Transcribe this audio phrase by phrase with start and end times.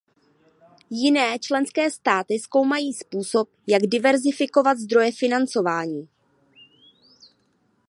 [0.89, 6.07] Jiné členské státy zkoumají způsob, jak diverzifikovat zdroje financování.